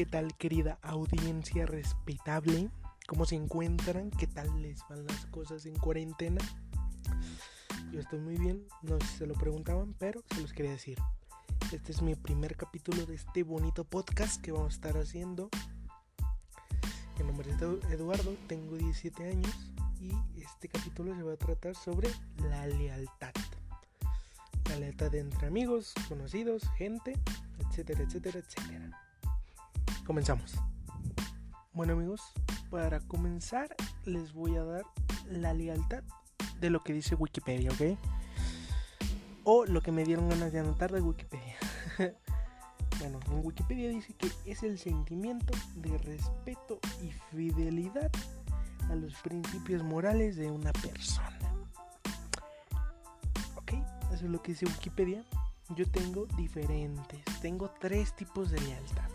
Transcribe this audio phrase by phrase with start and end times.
[0.00, 2.70] ¿Qué tal querida audiencia respetable?
[3.06, 4.10] ¿Cómo se encuentran?
[4.10, 6.40] ¿Qué tal les van las cosas en cuarentena?
[7.92, 10.96] Yo estoy muy bien, no sé si se lo preguntaban, pero se los quería decir.
[11.70, 15.50] Este es mi primer capítulo de este bonito podcast que vamos a estar haciendo.
[17.18, 17.60] Mi nombre es
[17.92, 19.54] Eduardo, tengo 17 años
[20.00, 22.08] y este capítulo se va a tratar sobre
[22.38, 23.34] la lealtad.
[24.70, 27.20] La lealtad entre amigos, conocidos, gente,
[27.58, 29.09] etcétera, etcétera, etcétera.
[30.04, 30.54] Comenzamos.
[31.72, 32.20] Bueno amigos,
[32.70, 34.82] para comenzar les voy a dar
[35.26, 36.02] la lealtad
[36.60, 37.98] de lo que dice Wikipedia, ¿ok?
[39.44, 41.56] O lo que me dieron ganas de anotar de Wikipedia.
[42.98, 48.10] bueno, en Wikipedia dice que es el sentimiento de respeto y fidelidad
[48.90, 51.38] a los principios morales de una persona.
[53.56, 53.74] ¿Ok?
[54.12, 55.24] Eso es lo que dice Wikipedia.
[55.76, 59.08] Yo tengo diferentes, tengo tres tipos de lealtad.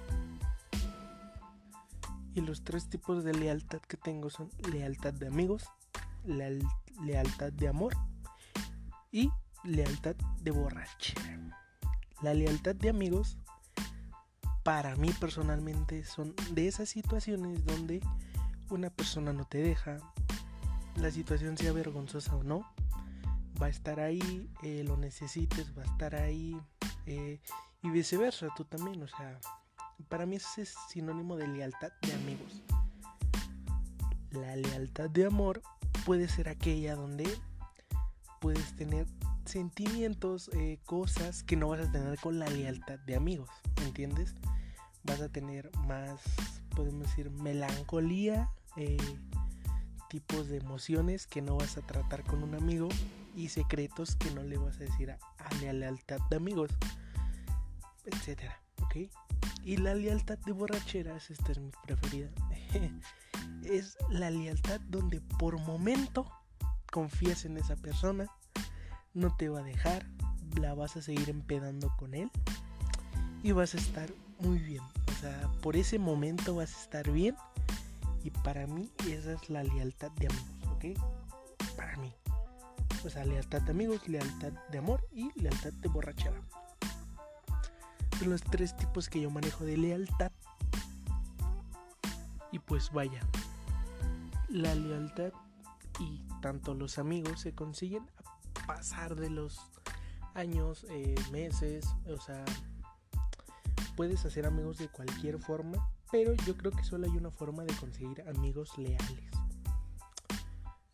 [2.35, 5.63] Y los tres tipos de lealtad que tengo son lealtad de amigos,
[6.25, 7.95] lealtad de amor
[9.11, 9.31] y
[9.63, 11.63] lealtad de borrachera.
[12.21, 13.37] La lealtad de amigos
[14.63, 18.01] para mí personalmente son de esas situaciones donde
[18.69, 19.97] una persona no te deja,
[20.95, 22.65] la situación sea vergonzosa o no,
[23.61, 26.59] va a estar ahí, eh, lo necesites, va a estar ahí
[27.05, 27.39] eh,
[27.83, 29.39] y viceversa, tú también, o sea,
[30.09, 32.61] para mí ese es sinónimo de lealtad de amigos.
[34.31, 35.61] La lealtad de amor
[36.05, 37.27] puede ser aquella donde
[38.39, 39.07] puedes tener
[39.45, 43.49] sentimientos, eh, cosas que no vas a tener con la lealtad de amigos,
[43.83, 44.35] ¿entiendes?
[45.03, 46.21] Vas a tener más,
[46.75, 48.97] podemos decir, melancolía, eh,
[50.09, 52.89] tipos de emociones que no vas a tratar con un amigo
[53.35, 56.71] y secretos que no le vas a decir a, a la lealtad de amigos,
[58.05, 58.59] etcétera,
[59.63, 62.29] Y la lealtad de borracheras, esta es mi preferida,
[63.63, 66.31] es la lealtad donde por momento
[66.91, 68.27] confías en esa persona,
[69.13, 70.05] no te va a dejar,
[70.59, 72.29] la vas a seguir empedando con él
[73.43, 74.83] y vas a estar muy bien.
[75.07, 77.35] O sea, por ese momento vas a estar bien
[78.23, 81.75] y para mí esa es la lealtad de amigos, ¿ok?
[81.75, 82.13] Para mí.
[83.03, 86.41] O sea, lealtad de amigos, lealtad de amor y lealtad de borrachera.
[88.23, 90.31] Los tres tipos que yo manejo de lealtad.
[92.51, 93.19] Y pues vaya,
[94.49, 95.33] la lealtad
[95.99, 98.05] y tanto los amigos se consiguen
[98.55, 99.59] a pasar de los
[100.33, 102.43] años, eh, meses, o sea,
[103.95, 107.73] puedes hacer amigos de cualquier forma, pero yo creo que solo hay una forma de
[107.75, 109.29] conseguir amigos leales.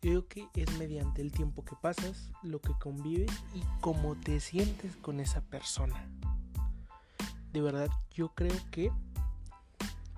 [0.00, 4.40] Yo creo que es mediante el tiempo que pasas, lo que convives y cómo te
[4.40, 6.08] sientes con esa persona
[7.52, 8.90] de verdad yo creo que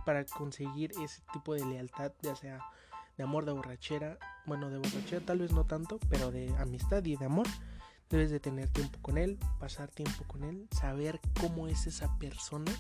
[0.05, 2.61] para conseguir ese tipo de lealtad, ya sea
[3.17, 7.17] de amor, de borrachera, bueno, de borrachera tal vez no tanto, pero de amistad y
[7.17, 7.47] de amor,
[8.11, 12.73] debes de tener tiempo con él, pasar tiempo con él, saber cómo es esa persona,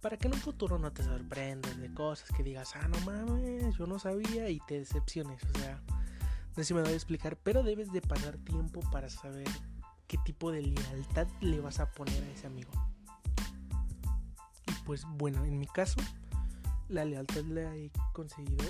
[0.00, 3.76] para que en un futuro no te sorprendas de cosas que digas, ah, no mames,
[3.76, 7.36] yo no sabía y te decepciones, o sea, no sé si me voy a explicar,
[7.36, 9.48] pero debes de pasar tiempo para saber
[10.06, 12.70] qué tipo de lealtad le vas a poner a ese amigo
[14.90, 16.00] pues bueno, en mi caso,
[16.88, 18.64] la lealtad la he conseguido.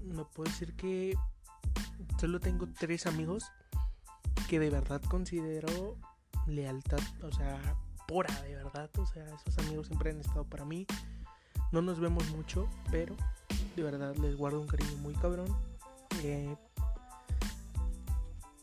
[0.00, 1.16] No puedo decir que
[2.18, 3.44] solo tengo tres amigos
[4.48, 5.98] que de verdad considero
[6.48, 7.60] lealtad, o sea,
[8.08, 8.90] pura, de verdad.
[8.98, 10.84] O sea, esos amigos siempre han estado para mí.
[11.70, 13.14] No nos vemos mucho, pero
[13.76, 15.46] de verdad les guardo un cariño muy cabrón.
[16.24, 16.56] Eh,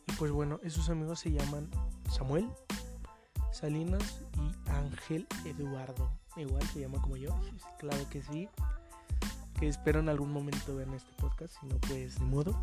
[0.06, 1.70] y pues bueno, esos amigos se llaman
[2.12, 2.50] Samuel,
[3.54, 6.10] Salinas y Ángel Eduardo
[6.42, 7.36] igual se llama como yo.
[7.80, 8.50] Claro que sí.
[9.60, 11.56] Que espero en algún momento vean este podcast.
[11.60, 12.56] Si no, pues de modo.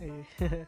[0.00, 0.26] Eh,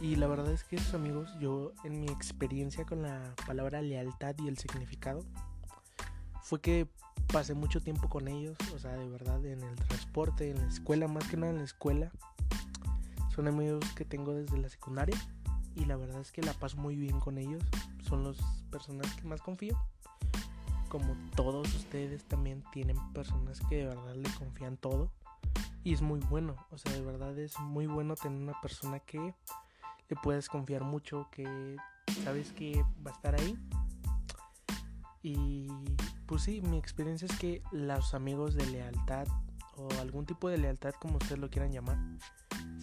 [0.00, 4.34] y la verdad es que esos amigos, yo en mi experiencia con la palabra lealtad
[4.38, 5.24] y el significado,
[6.42, 6.88] fue que
[7.32, 8.56] pasé mucho tiempo con ellos.
[8.74, 11.64] O sea, de verdad, en el transporte, en la escuela, más que nada en la
[11.64, 12.10] escuela.
[13.34, 15.16] Son amigos que tengo desde la secundaria.
[15.74, 17.62] Y la verdad es que la paso muy bien con ellos.
[18.08, 18.38] Son las
[18.76, 19.74] personas que más confío
[20.88, 25.10] como todos ustedes también tienen personas que de verdad le confían todo
[25.82, 29.34] y es muy bueno, o sea, de verdad es muy bueno tener una persona que
[30.08, 31.76] le puedes confiar mucho, que
[32.24, 33.56] sabes que va a estar ahí.
[35.22, 35.68] Y
[36.26, 39.28] pues sí, mi experiencia es que los amigos de lealtad
[39.76, 41.98] o algún tipo de lealtad como ustedes lo quieran llamar,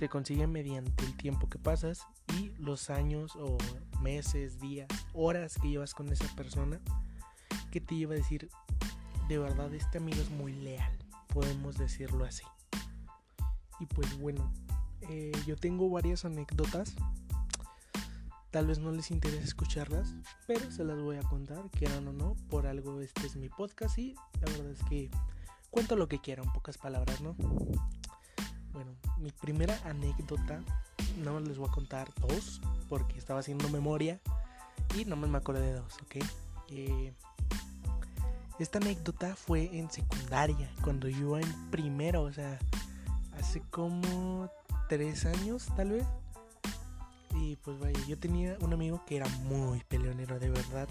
[0.04, 2.06] se consiguen mediante el tiempo que pasas
[2.38, 3.58] y los años o
[4.02, 6.82] meses, días, horas que llevas con esa persona
[7.72, 8.50] que te lleva a decir,
[9.30, 10.92] de verdad este amigo es muy leal,
[11.30, 12.44] podemos decirlo así.
[13.80, 14.52] Y pues bueno,
[15.04, 16.96] eh, yo tengo varias anécdotas.
[18.52, 20.16] Tal vez no les interese escucharlas,
[20.48, 22.36] pero se las voy a contar, quieran o no.
[22.50, 25.10] Por algo este es mi podcast y la verdad es que
[25.70, 27.38] cuento lo que quiera, en pocas palabras, ¿no?
[28.74, 30.62] Bueno, mi primera anécdota,
[31.24, 32.60] no les voy a contar dos,
[32.90, 34.20] porque estaba haciendo memoria
[34.96, 36.16] y no me acordé de dos, ¿ok?
[36.70, 37.14] Eh,
[38.60, 42.60] esta anécdota fue en secundaria, cuando yo iba en primero, o sea,
[43.38, 44.50] hace como
[44.90, 46.06] tres años tal vez.
[47.36, 50.88] Y pues vaya, yo tenía un amigo que era muy peleonero, de verdad.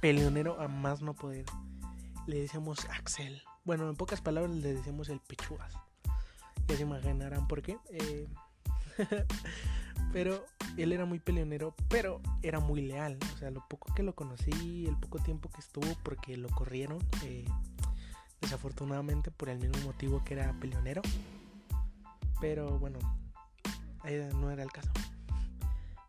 [0.00, 1.46] Peleonero a más no poder.
[2.26, 3.42] Le decíamos Axel.
[3.64, 5.74] Bueno, en pocas palabras le decíamos el pechugas.
[6.68, 7.78] Ya se imaginarán por qué.
[7.90, 8.28] Eh,
[10.12, 10.44] pero
[10.76, 13.18] él era muy peleonero, pero era muy leal.
[13.34, 16.98] O sea, lo poco que lo conocí, el poco tiempo que estuvo, porque lo corrieron,
[17.24, 17.44] eh,
[18.40, 21.02] desafortunadamente por el mismo motivo que era peleonero.
[22.40, 22.98] Pero bueno,
[24.34, 24.90] no era el caso.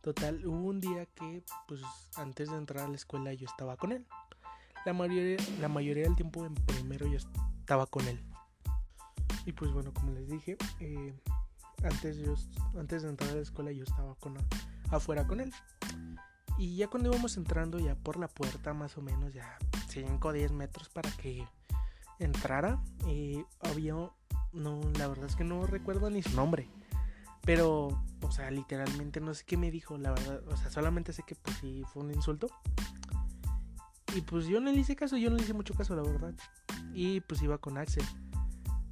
[0.02, 1.82] Total, hubo un día que, pues,
[2.16, 4.06] antes de entrar a la escuela yo estaba con él.
[4.86, 8.20] La mayoría, la mayoría del tiempo en primero yo estaba con él.
[9.46, 11.14] Y pues bueno, como les dije, eh,
[11.84, 12.34] antes, yo,
[12.80, 14.36] antes de entrar a la escuela yo estaba con,
[14.90, 15.54] afuera con él.
[16.58, 19.58] Y ya cuando íbamos entrando ya por la puerta más o menos, ya
[19.90, 21.46] 5 o 10 metros para que
[22.20, 23.94] entrara, eh, había,
[24.54, 26.70] no, la verdad es que no recuerdo ni su nombre.
[27.42, 27.90] Pero,
[28.22, 30.42] o sea, literalmente no sé qué me dijo, la verdad.
[30.48, 32.48] O sea, solamente sé que pues sí fue un insulto.
[34.16, 36.34] Y pues yo no le hice caso, yo no le hice mucho caso, la verdad.
[36.94, 38.06] Y pues iba con Axel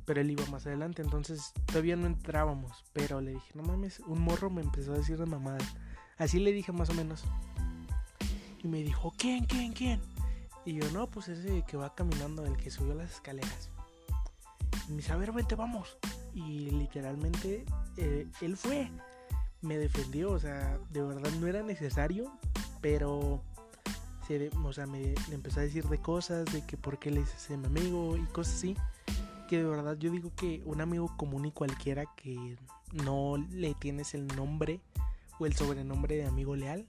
[0.06, 4.22] pero él iba más adelante, entonces todavía no entrábamos, pero le dije, no mames, un
[4.22, 5.60] morro me empezó a decir de mamada.
[6.18, 7.24] Así le dije más o menos.
[8.64, 10.02] Y me dijo, ¿quién, quién, quién?
[10.66, 13.70] Y yo, no, pues ese que va caminando, el que subió las escaleras.
[14.88, 15.98] Y me dice, a ver, vente, vamos.
[16.34, 17.66] Y literalmente
[17.98, 18.90] eh, él fue,
[19.62, 22.32] me defendió, o sea, de verdad no era necesario,
[22.82, 23.42] pero
[24.28, 27.54] se, o sea, me, empezó a decir de cosas, de que por qué le hice
[27.54, 28.78] a mi amigo y cosas así
[29.58, 32.58] de verdad yo digo que un amigo común y cualquiera que
[32.92, 34.82] no le tienes el nombre
[35.40, 36.86] o el sobrenombre de amigo leal,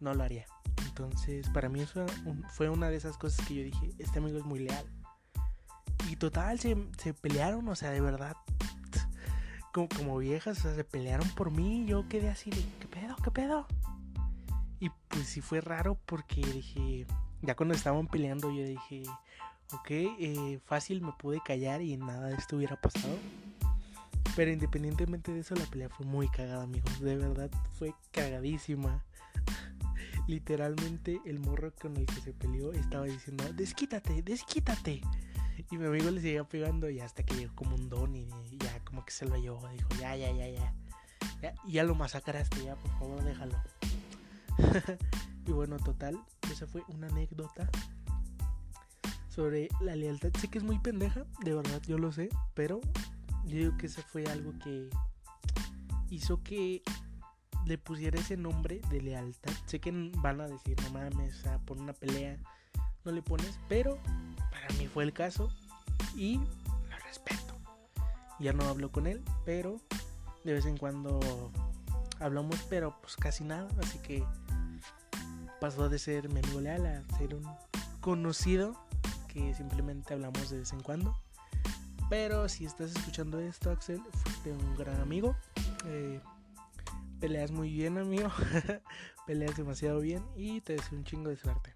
[0.00, 0.46] no lo haría.
[0.86, 2.06] Entonces, para mí eso
[2.50, 4.84] fue una de esas cosas que yo dije, este amigo es muy leal.
[6.08, 6.76] Y total, se,
[7.14, 8.36] pelearon, o sea, de verdad,
[9.72, 11.84] como, como viejas, o sea, se pelearon por mí.
[11.86, 13.16] Yo quedé así de, ¿qué pedo?
[13.22, 13.66] ¿Qué pedo?
[14.80, 17.06] Y pues sí fue raro porque dije,
[17.42, 19.02] ya cuando estaban peleando, yo dije,
[19.72, 23.16] ok, eh, fácil me pude callar y nada de esto hubiera pasado.
[24.36, 27.00] Pero independientemente de eso, la pelea fue muy cagada, amigos.
[27.00, 29.04] De verdad, fue cagadísima.
[30.28, 35.00] Literalmente, el morro con el que se peleó estaba diciendo: Desquítate, desquítate.
[35.70, 38.26] Y mi amigo le seguía pegando y hasta que llegó como un don y
[38.58, 39.66] ya como que se lo llevó.
[39.68, 40.74] Dijo: Ya, ya, ya, ya.
[41.42, 43.56] Ya, ya lo masacraste, ya, por favor, déjalo.
[45.46, 46.18] y bueno, total,
[46.50, 47.68] esa fue una anécdota
[49.30, 50.30] sobre la lealtad.
[50.38, 52.80] Sé que es muy pendeja, de verdad, yo lo sé, pero
[53.44, 54.90] yo digo que eso fue algo que
[56.10, 56.82] hizo que
[57.64, 59.52] le pusiera ese nombre de lealtad.
[59.66, 62.36] Sé que van a decir, no mames, por una pelea
[63.04, 63.98] no le pones, pero
[64.50, 65.48] para mí fue el caso
[66.14, 67.54] y lo respeto.
[68.38, 69.80] Ya no hablo con él, pero
[70.44, 71.52] de vez en cuando
[72.18, 74.24] hablamos, pero pues casi nada, así que
[75.60, 77.46] pasó de ser mi amigo leal a ser un
[78.00, 78.74] conocido
[79.32, 81.16] que simplemente hablamos de vez en cuando.
[82.08, 85.36] Pero si estás escuchando esto, Axel, fuiste un gran amigo.
[85.86, 86.20] Eh,
[87.20, 88.28] peleas muy bien, amigo.
[89.26, 91.74] peleas demasiado bien y te deseo un chingo de suerte.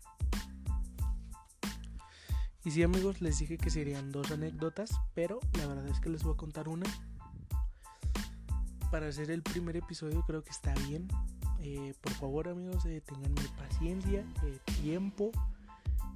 [2.65, 6.23] Y sí, amigos, les dije que serían dos anécdotas, pero la verdad es que les
[6.23, 6.87] voy a contar una.
[8.91, 11.07] Para hacer el primer episodio creo que está bien.
[11.61, 14.25] Eh, por favor, amigos, eh, tengan paciencia,
[14.83, 15.31] tiempo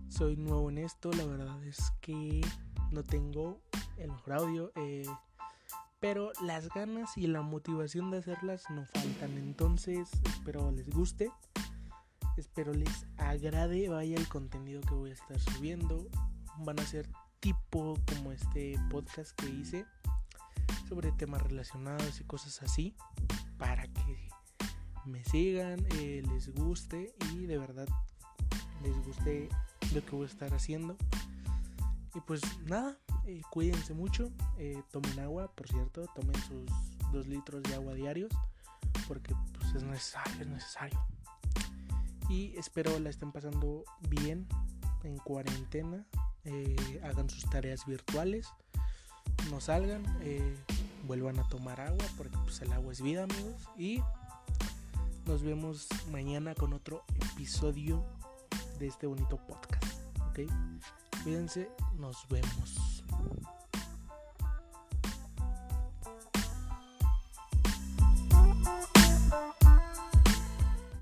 [0.08, 2.40] soy nuevo en esto, la verdad es que
[2.90, 3.60] no tengo
[3.96, 5.06] el mejor audio, eh,
[6.00, 9.36] pero las ganas y la motivación de hacerlas no faltan.
[9.36, 11.30] Entonces, espero les guste,
[12.36, 16.06] espero les agrade, vaya el contenido que voy a estar subiendo.
[16.58, 17.08] Van a ser
[17.40, 19.86] tipo como este podcast que hice
[20.88, 22.94] sobre temas relacionados y cosas así,
[23.58, 24.28] para que
[25.04, 27.88] me sigan, eh, les guste y de verdad
[28.82, 29.48] les guste
[29.92, 30.96] lo que voy a estar haciendo.
[32.14, 36.66] Y pues nada, eh, cuídense mucho, eh, tomen agua, por cierto, tomen sus
[37.12, 38.30] dos litros de agua diarios,
[39.06, 40.98] porque pues es necesario, es necesario.
[42.28, 44.46] Y espero la estén pasando bien
[45.04, 46.06] en cuarentena,
[46.44, 48.48] eh, hagan sus tareas virtuales,
[49.50, 50.02] no salgan,
[51.06, 53.68] vuelvan a tomar agua, porque pues, el agua es vida, amigos.
[53.76, 54.02] Y
[55.26, 58.04] nos vemos mañana con otro episodio
[58.78, 60.02] de este bonito podcast.
[60.28, 60.40] ¿Ok?
[61.22, 62.97] Cuídense, nos vemos.